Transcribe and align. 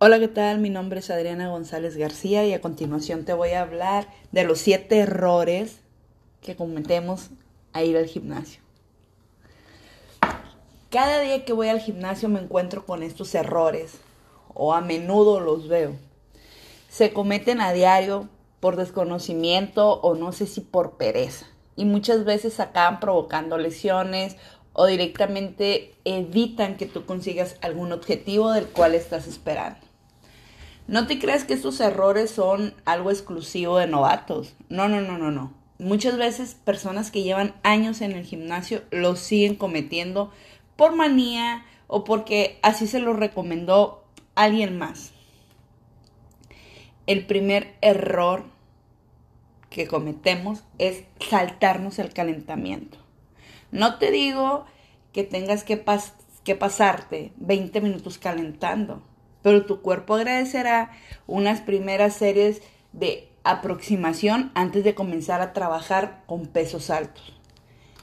Hola, 0.00 0.20
¿qué 0.20 0.28
tal? 0.28 0.60
Mi 0.60 0.70
nombre 0.70 1.00
es 1.00 1.10
Adriana 1.10 1.48
González 1.48 1.96
García 1.96 2.46
y 2.46 2.52
a 2.52 2.60
continuación 2.60 3.24
te 3.24 3.32
voy 3.32 3.50
a 3.50 3.62
hablar 3.62 4.06
de 4.30 4.44
los 4.44 4.60
siete 4.60 4.98
errores 4.98 5.80
que 6.40 6.54
cometemos 6.54 7.30
a 7.72 7.82
ir 7.82 7.96
al 7.96 8.06
gimnasio. 8.06 8.60
Cada 10.88 11.18
día 11.18 11.44
que 11.44 11.52
voy 11.52 11.66
al 11.66 11.80
gimnasio 11.80 12.28
me 12.28 12.38
encuentro 12.38 12.86
con 12.86 13.02
estos 13.02 13.34
errores 13.34 13.94
o 14.54 14.72
a 14.72 14.80
menudo 14.80 15.40
los 15.40 15.66
veo. 15.66 15.96
Se 16.88 17.12
cometen 17.12 17.60
a 17.60 17.72
diario 17.72 18.28
por 18.60 18.76
desconocimiento 18.76 19.94
o 19.94 20.14
no 20.14 20.30
sé 20.30 20.46
si 20.46 20.60
por 20.60 20.92
pereza 20.92 21.46
y 21.74 21.86
muchas 21.86 22.24
veces 22.24 22.60
acaban 22.60 23.00
provocando 23.00 23.58
lesiones 23.58 24.36
o 24.74 24.86
directamente 24.86 25.96
evitan 26.04 26.76
que 26.76 26.86
tú 26.86 27.04
consigas 27.04 27.56
algún 27.62 27.90
objetivo 27.90 28.52
del 28.52 28.66
cual 28.66 28.94
estás 28.94 29.26
esperando. 29.26 29.87
No 30.88 31.06
te 31.06 31.18
creas 31.18 31.44
que 31.44 31.52
estos 31.52 31.80
errores 31.80 32.30
son 32.30 32.72
algo 32.86 33.10
exclusivo 33.10 33.76
de 33.76 33.86
novatos. 33.86 34.56
No, 34.70 34.88
no, 34.88 35.02
no, 35.02 35.18
no, 35.18 35.30
no. 35.30 35.52
Muchas 35.78 36.16
veces 36.16 36.54
personas 36.54 37.10
que 37.10 37.22
llevan 37.22 37.54
años 37.62 38.00
en 38.00 38.12
el 38.12 38.24
gimnasio 38.24 38.80
los 38.90 39.18
siguen 39.18 39.54
cometiendo 39.54 40.32
por 40.76 40.96
manía 40.96 41.66
o 41.88 42.04
porque 42.04 42.58
así 42.62 42.86
se 42.86 43.00
lo 43.00 43.12
recomendó 43.12 44.02
alguien 44.34 44.78
más. 44.78 45.12
El 47.06 47.26
primer 47.26 47.76
error 47.82 48.44
que 49.68 49.86
cometemos 49.86 50.64
es 50.78 51.04
saltarnos 51.20 51.98
el 51.98 52.14
calentamiento. 52.14 52.96
No 53.72 53.98
te 53.98 54.10
digo 54.10 54.64
que 55.12 55.22
tengas 55.22 55.64
que, 55.64 55.84
que 56.44 56.54
pasarte 56.54 57.34
20 57.36 57.78
minutos 57.82 58.16
calentando 58.16 59.02
pero 59.48 59.64
tu 59.64 59.80
cuerpo 59.80 60.16
agradecerá 60.16 60.90
unas 61.26 61.62
primeras 61.62 62.12
series 62.12 62.60
de 62.92 63.30
aproximación 63.44 64.52
antes 64.54 64.84
de 64.84 64.94
comenzar 64.94 65.40
a 65.40 65.54
trabajar 65.54 66.22
con 66.26 66.48
pesos 66.48 66.90
altos. 66.90 67.34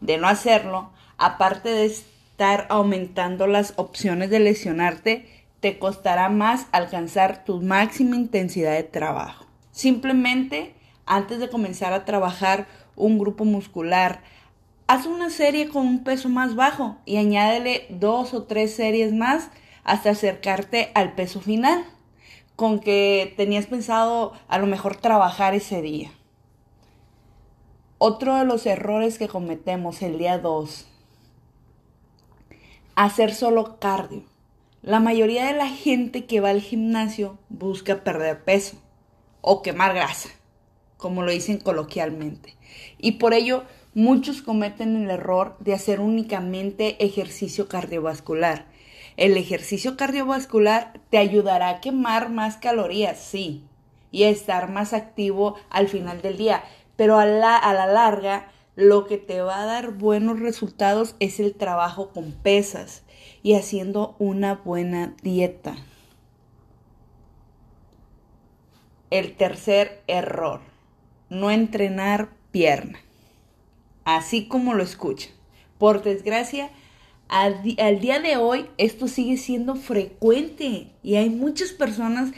De 0.00 0.18
no 0.18 0.26
hacerlo, 0.26 0.90
aparte 1.16 1.68
de 1.68 1.84
estar 1.84 2.66
aumentando 2.70 3.46
las 3.46 3.74
opciones 3.76 4.30
de 4.30 4.40
lesionarte, 4.40 5.44
te 5.60 5.78
costará 5.78 6.28
más 6.28 6.66
alcanzar 6.72 7.44
tu 7.44 7.62
máxima 7.62 8.16
intensidad 8.16 8.72
de 8.72 8.82
trabajo. 8.82 9.46
Simplemente, 9.70 10.74
antes 11.06 11.38
de 11.38 11.48
comenzar 11.48 11.92
a 11.92 12.04
trabajar 12.04 12.66
un 12.96 13.16
grupo 13.16 13.44
muscular, 13.44 14.22
haz 14.88 15.06
una 15.06 15.30
serie 15.30 15.68
con 15.68 15.86
un 15.86 16.02
peso 16.02 16.28
más 16.30 16.56
bajo 16.56 16.98
y 17.06 17.18
añádele 17.18 17.86
dos 17.90 18.34
o 18.34 18.42
tres 18.42 18.74
series 18.74 19.12
más 19.12 19.50
hasta 19.88 20.10
acercarte 20.10 20.90
al 20.94 21.14
peso 21.14 21.40
final 21.40 21.82
con 22.56 22.78
que 22.78 23.32
tenías 23.38 23.66
pensado 23.66 24.34
a 24.46 24.58
lo 24.58 24.66
mejor 24.66 24.96
trabajar 24.96 25.54
ese 25.54 25.80
día. 25.80 26.10
Otro 27.96 28.36
de 28.36 28.44
los 28.44 28.66
errores 28.66 29.16
que 29.16 29.28
cometemos 29.28 30.02
el 30.02 30.18
día 30.18 30.38
2, 30.38 30.86
hacer 32.96 33.34
solo 33.34 33.80
cardio. 33.80 34.24
La 34.82 35.00
mayoría 35.00 35.46
de 35.46 35.54
la 35.54 35.68
gente 35.68 36.26
que 36.26 36.40
va 36.40 36.50
al 36.50 36.60
gimnasio 36.60 37.38
busca 37.48 38.04
perder 38.04 38.44
peso 38.44 38.76
o 39.40 39.62
quemar 39.62 39.94
grasa, 39.94 40.28
como 40.98 41.22
lo 41.22 41.32
dicen 41.32 41.58
coloquialmente. 41.58 42.56
Y 42.98 43.12
por 43.12 43.32
ello 43.32 43.64
muchos 43.94 44.42
cometen 44.42 44.96
el 44.96 45.10
error 45.10 45.56
de 45.60 45.72
hacer 45.72 46.00
únicamente 46.00 47.02
ejercicio 47.02 47.68
cardiovascular 47.68 48.66
el 49.18 49.36
ejercicio 49.36 49.96
cardiovascular 49.96 51.00
te 51.10 51.18
ayudará 51.18 51.68
a 51.68 51.80
quemar 51.80 52.30
más 52.30 52.56
calorías, 52.56 53.18
sí, 53.18 53.64
y 54.12 54.22
a 54.22 54.28
estar 54.30 54.70
más 54.70 54.92
activo 54.92 55.56
al 55.70 55.88
final 55.88 56.22
del 56.22 56.38
día, 56.38 56.62
pero 56.94 57.18
a 57.18 57.26
la, 57.26 57.56
a 57.56 57.74
la 57.74 57.86
larga 57.86 58.48
lo 58.76 59.06
que 59.06 59.18
te 59.18 59.40
va 59.40 59.60
a 59.60 59.66
dar 59.66 59.90
buenos 59.90 60.38
resultados 60.38 61.16
es 61.18 61.40
el 61.40 61.54
trabajo 61.54 62.10
con 62.10 62.30
pesas 62.30 63.02
y 63.42 63.54
haciendo 63.54 64.14
una 64.20 64.54
buena 64.54 65.16
dieta. 65.20 65.74
El 69.10 69.34
tercer 69.36 70.04
error, 70.06 70.60
no 71.28 71.50
entrenar 71.50 72.28
pierna. 72.52 73.00
Así 74.04 74.46
como 74.46 74.74
lo 74.74 74.84
escuchan. 74.84 75.32
Por 75.76 76.04
desgracia, 76.04 76.70
al, 77.28 77.62
día 77.62 78.20
de 78.20 78.36
hoy 78.36 78.66
esto 78.78 79.06
sigue 79.06 79.36
siendo 79.36 79.74
frecuente 79.74 80.92
y 81.02 81.16
hay 81.16 81.30
muchas 81.30 81.70
personas 81.70 82.30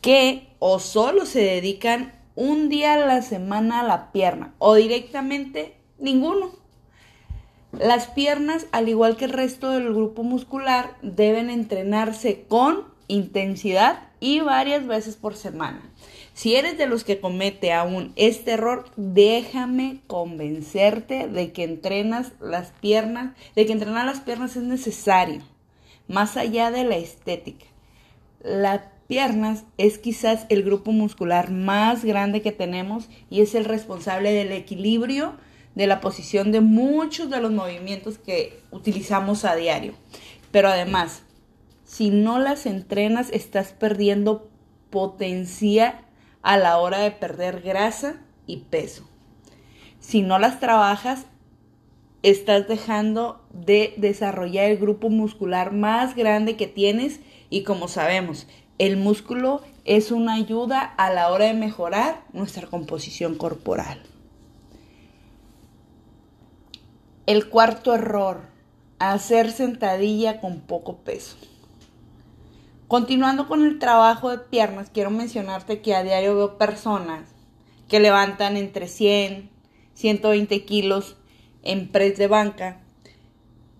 que 0.00 0.48
o 0.58 0.80
solo 0.80 1.26
se 1.26 1.40
dedican 1.40 2.12
un 2.34 2.68
día 2.68 2.94
a 2.94 3.06
la 3.06 3.22
semana 3.22 3.80
a 3.80 3.84
la 3.84 4.12
pierna 4.12 4.54
o 4.58 4.74
directamente 4.74 5.76
ninguno. 5.98 6.50
Las 7.78 8.08
piernas, 8.08 8.66
al 8.72 8.88
igual 8.88 9.16
que 9.16 9.24
el 9.24 9.32
resto 9.32 9.70
del 9.70 9.94
grupo 9.94 10.22
muscular, 10.24 10.96
deben 11.02 11.48
entrenarse 11.48 12.44
con 12.48 12.84
intensidad 13.08 14.10
y 14.20 14.40
varias 14.40 14.86
veces 14.86 15.16
por 15.16 15.36
semana. 15.36 15.80
Si 16.34 16.56
eres 16.56 16.78
de 16.78 16.86
los 16.86 17.04
que 17.04 17.20
comete 17.20 17.72
aún 17.72 18.12
este 18.16 18.52
error, 18.52 18.86
déjame 18.96 20.00
convencerte 20.06 21.28
de 21.28 21.52
que 21.52 21.64
entrenas 21.64 22.32
las 22.40 22.72
piernas, 22.80 23.34
de 23.54 23.66
que 23.66 23.72
entrenar 23.72 24.06
las 24.06 24.20
piernas 24.20 24.56
es 24.56 24.62
necesario, 24.62 25.42
más 26.08 26.36
allá 26.36 26.70
de 26.70 26.84
la 26.84 26.96
estética. 26.96 27.66
Las 28.42 28.80
piernas 29.08 29.64
es 29.76 29.98
quizás 29.98 30.46
el 30.48 30.62
grupo 30.62 30.90
muscular 30.90 31.50
más 31.50 32.02
grande 32.02 32.40
que 32.40 32.52
tenemos 32.52 33.08
y 33.28 33.42
es 33.42 33.54
el 33.54 33.66
responsable 33.66 34.32
del 34.32 34.52
equilibrio 34.52 35.34
de 35.74 35.86
la 35.86 36.00
posición 36.00 36.50
de 36.50 36.62
muchos 36.62 37.28
de 37.28 37.40
los 37.40 37.52
movimientos 37.52 38.16
que 38.16 38.58
utilizamos 38.70 39.44
a 39.44 39.54
diario. 39.54 39.92
Pero 40.50 40.68
además, 40.68 41.22
si 41.84 42.08
no 42.08 42.38
las 42.38 42.64
entrenas, 42.64 43.28
estás 43.32 43.72
perdiendo 43.72 44.48
potencia 44.90 46.06
a 46.42 46.56
la 46.56 46.78
hora 46.78 46.98
de 46.98 47.10
perder 47.10 47.60
grasa 47.60 48.16
y 48.46 48.58
peso. 48.58 49.08
Si 50.00 50.22
no 50.22 50.38
las 50.38 50.60
trabajas, 50.60 51.26
estás 52.22 52.68
dejando 52.68 53.44
de 53.52 53.94
desarrollar 53.96 54.70
el 54.70 54.78
grupo 54.78 55.08
muscular 55.10 55.72
más 55.72 56.14
grande 56.14 56.56
que 56.56 56.66
tienes 56.66 57.20
y 57.50 57.62
como 57.62 57.88
sabemos, 57.88 58.46
el 58.78 58.96
músculo 58.96 59.62
es 59.84 60.10
una 60.10 60.34
ayuda 60.34 60.80
a 60.80 61.12
la 61.12 61.30
hora 61.30 61.46
de 61.46 61.54
mejorar 61.54 62.24
nuestra 62.32 62.66
composición 62.66 63.36
corporal. 63.36 64.02
El 67.26 67.48
cuarto 67.48 67.94
error, 67.94 68.40
hacer 68.98 69.50
sentadilla 69.52 70.40
con 70.40 70.60
poco 70.60 70.98
peso. 70.98 71.36
Continuando 72.92 73.48
con 73.48 73.64
el 73.64 73.78
trabajo 73.78 74.28
de 74.28 74.36
piernas, 74.36 74.90
quiero 74.92 75.08
mencionarte 75.08 75.80
que 75.80 75.94
a 75.94 76.02
diario 76.02 76.36
veo 76.36 76.58
personas 76.58 77.26
que 77.88 78.00
levantan 78.00 78.58
entre 78.58 78.86
100, 78.86 79.48
120 79.94 80.64
kilos 80.66 81.16
en 81.62 81.88
press 81.90 82.18
de 82.18 82.26
banca 82.26 82.82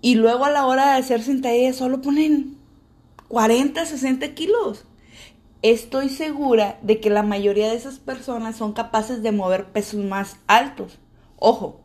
y 0.00 0.14
luego 0.14 0.46
a 0.46 0.50
la 0.50 0.64
hora 0.64 0.86
de 0.86 1.00
hacer 1.00 1.20
sentadillas 1.20 1.76
solo 1.76 2.00
ponen 2.00 2.56
40, 3.28 3.84
60 3.84 4.32
kilos. 4.32 4.86
Estoy 5.60 6.08
segura 6.08 6.78
de 6.80 6.98
que 6.98 7.10
la 7.10 7.22
mayoría 7.22 7.68
de 7.68 7.76
esas 7.76 7.98
personas 7.98 8.56
son 8.56 8.72
capaces 8.72 9.22
de 9.22 9.32
mover 9.32 9.66
pesos 9.66 10.02
más 10.02 10.38
altos. 10.46 10.98
Ojo, 11.36 11.82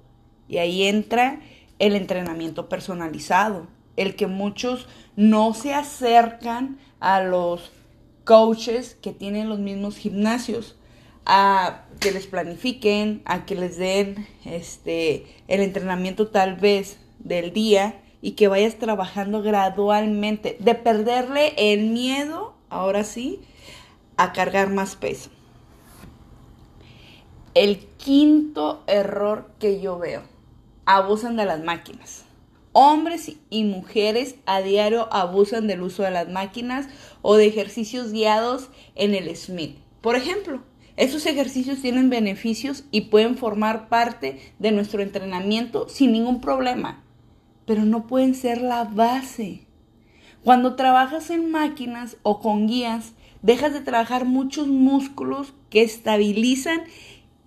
y 0.48 0.60
ahí 0.60 0.84
entra 0.84 1.42
el 1.80 1.98
entrenamiento 1.98 2.70
personalizado, 2.70 3.68
el 4.00 4.16
que 4.16 4.28
muchos 4.28 4.88
no 5.16 5.54
se 5.54 5.74
acercan 5.74 6.80
a 7.02 7.22
los 7.22 7.72
coaches 8.24 8.96
que 9.02 9.12
tienen 9.12 9.50
los 9.50 9.60
mismos 9.60 9.98
gimnasios 9.98 10.78
a 11.26 11.84
que 12.00 12.12
les 12.12 12.26
planifiquen, 12.26 13.22
a 13.26 13.46
que 13.46 13.56
les 13.56 13.78
den 13.78 14.26
este 14.46 15.28
el 15.48 15.62
entrenamiento 15.62 16.28
tal 16.28 16.56
vez 16.56 17.00
del 17.20 17.52
día 17.52 18.02
y 18.22 18.32
que 18.32 18.48
vayas 18.48 18.76
trabajando 18.76 19.42
gradualmente, 19.42 20.58
de 20.60 20.76
perderle 20.76 21.54
el 21.58 21.90
miedo, 21.90 22.56
ahora 22.70 23.04
sí, 23.04 23.42
a 24.16 24.32
cargar 24.32 24.70
más 24.70 24.96
peso. 24.96 25.30
El 27.54 27.80
quinto 27.98 28.84
error 28.88 29.52
que 29.60 29.82
yo 29.82 29.98
veo, 29.98 30.24
abusan 30.86 31.36
de 31.36 31.46
las 31.46 31.62
máquinas. 31.64 32.29
Hombres 32.72 33.32
y 33.50 33.64
mujeres 33.64 34.36
a 34.46 34.62
diario 34.62 35.12
abusan 35.12 35.68
del 35.68 35.82
uso 35.82 36.04
de 36.04 36.12
las 36.12 36.30
máquinas 36.30 36.88
o 37.22 37.36
de 37.36 37.48
ejercicios 37.48 38.12
guiados 38.12 38.70
en 38.96 39.16
el 39.16 39.36
Smith. 39.36 39.78
Por 40.02 40.16
ejemplo, 40.16 40.62
estos 40.96 41.26
ejercicios 41.26 41.82
tienen 41.82 42.10
beneficios 42.10 42.84
y 42.92 43.02
pueden 43.02 43.38
formar 43.38 43.90
parte 43.90 44.40
de 44.60 44.72
nuestro 44.72 45.02
entrenamiento 45.02 45.90
sin 45.90 46.12
ningún 46.12 46.42
problema, 46.42 47.04
pero 47.66 47.86
no 47.86 48.06
pueden 48.06 48.36
ser 48.36 48.62
la 48.62 48.84
base. 48.84 49.66
Cuando 50.44 50.76
trabajas 50.76 51.30
en 51.32 51.52
máquinas 51.52 52.18
o 52.22 52.40
con 52.40 52.68
guías, 52.68 53.14
dejas 53.42 53.74
de 53.74 53.82
trabajar 53.82 54.26
muchos 54.26 54.68
músculos 54.68 55.54
que 55.70 55.82
estabilizan 55.82 56.82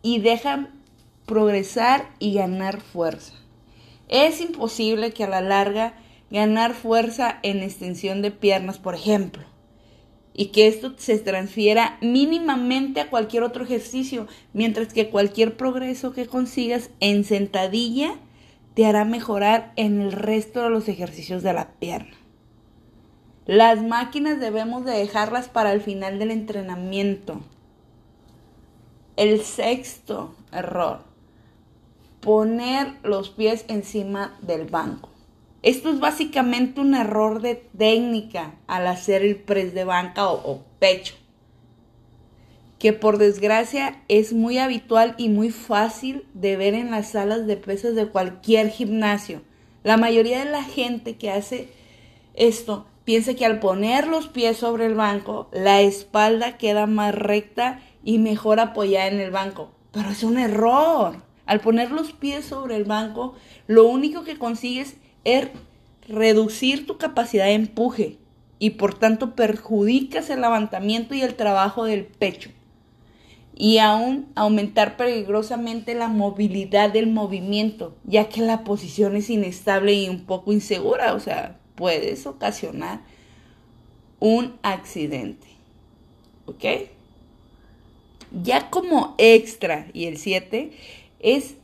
y 0.03 0.19
dejan 0.19 0.71
progresar 1.27 2.11
y 2.19 2.35
ganar 2.35 2.81
fuerza. 2.81 3.42
Es 4.13 4.43
imposible 4.43 5.15
que 5.15 5.25
a 5.25 5.29
la 5.29 5.41
larga 5.41 5.95
ganar 6.31 6.75
fuerza 6.75 7.39
en 7.43 7.63
extensión 7.63 8.21
de 8.21 8.31
piernas, 8.31 8.77
por 8.77 8.95
ejemplo, 8.95 9.43
y 10.35 10.49
que 10.49 10.67
esto 10.67 10.93
se 10.99 11.19
transfiera 11.19 11.97
mínimamente 12.03 13.01
a 13.01 13.09
cualquier 13.09 13.43
otro 13.43 13.65
ejercicio, 13.65 14.27
mientras 14.53 14.93
que 14.93 15.09
cualquier 15.09 15.57
progreso 15.57 16.13
que 16.13 16.27
consigas 16.27 16.91
en 17.01 17.25
sentadilla 17.25 18.17
te 18.75 18.85
hará 18.85 19.07
mejorar 19.07 19.73
en 19.77 20.03
el 20.03 20.13
resto 20.13 20.63
de 20.63 20.69
los 20.69 20.89
ejercicios 20.89 21.43
de 21.43 21.55
la 21.55 21.71
pierna. 21.71 22.15
Las 23.47 23.83
máquinas 23.83 24.41
debemos 24.41 24.85
de 24.85 24.93
dejarlas 24.93 25.49
para 25.49 25.73
el 25.73 25.81
final 25.81 26.19
del 26.19 26.33
entrenamiento. 26.33 27.41
El 29.17 29.41
sexto 29.41 30.35
error, 30.53 31.12
poner 32.23 32.95
los 33.03 33.31
pies 33.31 33.65
encima 33.69 34.39
del 34.41 34.65
banco. 34.65 35.11
Esto 35.63 35.91
es 35.91 36.01
básicamente 36.01 36.81
un 36.81 36.95
error 36.95 37.43
de 37.43 37.57
técnica 37.77 38.55
al 38.67 38.87
hacer 38.87 39.23
el 39.23 39.37
press 39.37 39.75
de 39.75 39.85
banca 39.85 40.29
o, 40.29 40.63
pecho, 40.79 41.15
que 42.79 42.93
por 42.93 43.19
desgracia 43.19 44.03
es 44.09 44.33
muy 44.33 44.59
habitual 44.59 45.15
y 45.19 45.29
muy 45.29 45.51
fácil 45.51 46.25
de 46.33 46.57
ver 46.57 46.75
en 46.75 46.91
las 46.93 47.11
salas 47.11 47.47
de 47.47 47.57
pesas 47.57 47.95
de 47.97 48.07
cualquier 48.07 48.71
gimnasio. 48.71 49.43
La 49.83 49.97
mayoría 49.97 50.45
de 50.45 50.51
la 50.51 50.63
gente 50.63 51.17
que 51.17 51.31
hace 51.31 51.69
esto 52.35 52.87
piensa 53.05 53.35
que 53.35 53.47
al 53.47 53.59
poner 53.59 54.07
los 54.07 54.29
pies 54.29 54.59
sobre 54.59 54.87
el 54.87 54.95
banco, 54.95 55.49
la 55.53 55.81
espalda 55.81 56.57
queda 56.57 56.87
más 56.87 57.15
recta 57.15 57.81
y 58.05 58.19
mejor 58.19 58.61
apoyada 58.61 59.09
en 59.09 59.21
el 59.21 59.33
banco. 59.33 59.73
Pero 59.91 60.11
es 60.11 60.23
un 60.23 60.39
error. 60.39 61.32
Al 61.47 61.61
poner 61.61 61.91
los 61.91 62.13
pies 62.13 62.45
sobre 62.45 62.77
el 62.77 62.85
banco, 62.85 63.35
lo 63.67 63.87
único 63.87 64.25
que 64.25 64.39
consigues 64.39 64.97
es 65.25 65.49
reducir 66.09 66.87
tu 66.87 66.99
capacidad 66.99 67.47
de 67.47 67.55
empuje 67.55 68.19
y 68.59 68.71
por 68.71 68.99
tanto 68.99 69.35
perjudicas 69.35 70.31
el 70.31 70.41
levantamiento 70.41 71.15
y 71.15 71.23
el 71.23 71.35
trabajo 71.35 71.85
del 71.85 72.05
pecho 72.05 72.51
y 73.55 73.79
aún 73.79 74.27
aumentar 74.35 74.97
peligrosamente 74.97 75.95
la 75.95 76.09
movilidad 76.09 76.93
del 76.93 77.07
movimiento, 77.07 77.95
ya 78.05 78.29
que 78.29 78.41
la 78.41 78.65
posición 78.65 79.17
es 79.17 79.31
inestable 79.31 79.93
y 79.93 80.09
un 80.09 80.25
poco 80.25 80.53
insegura, 80.53 81.15
o 81.15 81.21
sea, 81.21 81.59
puedes 81.75 82.27
ocasionar 82.27 83.01
un 84.21 84.55
accidente. 84.63 85.47
¿Ok? 86.47 86.65
Ya 88.43 88.71
como 88.71 89.15
extra, 89.19 89.87
y 89.93 90.07
el 90.07 90.17
7, 90.17 90.73
es 91.23 91.55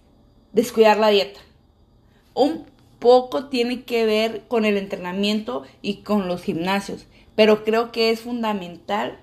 descuidar 0.53 0.97
la 0.97 1.09
dieta. 1.09 1.41
Un 2.35 2.65
poco 2.99 3.47
tiene 3.47 3.83
que 3.83 4.07
ver 4.07 4.45
con 4.49 4.65
el 4.65 4.77
entrenamiento 4.77 5.63
y 5.83 5.99
con 5.99 6.29
los 6.29 6.43
gimnasios, 6.43 7.07
pero 7.35 7.65
creo 7.65 7.93
que 7.93 8.11
es 8.11 8.21
fundamental 8.21 9.19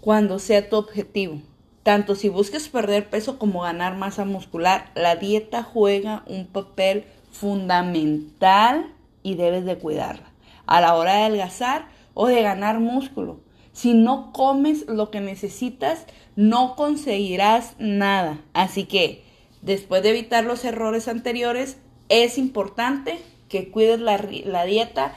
cuando 0.00 0.38
sea 0.38 0.68
tu 0.68 0.76
objetivo. 0.76 1.40
Tanto 1.82 2.14
si 2.14 2.28
buscas 2.28 2.68
perder 2.68 3.08
peso 3.08 3.38
como 3.38 3.62
ganar 3.62 3.96
masa 3.96 4.24
muscular, 4.24 4.90
la 4.94 5.16
dieta 5.16 5.62
juega 5.62 6.22
un 6.26 6.46
papel 6.46 7.04
fundamental 7.30 8.92
y 9.22 9.34
debes 9.36 9.64
de 9.64 9.78
cuidarla. 9.78 10.30
A 10.66 10.80
la 10.80 10.94
hora 10.94 11.14
de 11.14 11.22
adelgazar 11.22 11.88
o 12.14 12.26
de 12.26 12.42
ganar 12.42 12.78
músculo. 12.78 13.40
Si 13.72 13.94
no 13.94 14.32
comes 14.32 14.86
lo 14.86 15.10
que 15.10 15.20
necesitas, 15.20 16.04
no 16.36 16.74
conseguirás 16.76 17.74
nada. 17.78 18.40
Así 18.52 18.84
que, 18.84 19.24
después 19.62 20.02
de 20.02 20.10
evitar 20.10 20.44
los 20.44 20.64
errores 20.64 21.08
anteriores, 21.08 21.76
es 22.08 22.38
importante 22.38 23.18
que 23.48 23.70
cuides 23.70 24.00
la, 24.00 24.18
la 24.44 24.64
dieta 24.64 25.14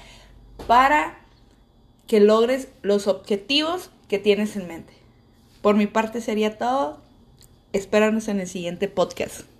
para 0.67 1.19
que 2.07 2.19
logres 2.19 2.67
los 2.81 3.07
objetivos 3.07 3.89
que 4.07 4.19
tienes 4.19 4.55
en 4.55 4.67
mente. 4.67 4.93
Por 5.61 5.75
mi 5.75 5.87
parte 5.87 6.21
sería 6.21 6.57
todo. 6.57 6.99
Espéranos 7.73 8.27
en 8.27 8.41
el 8.41 8.47
siguiente 8.47 8.89
podcast. 8.89 9.50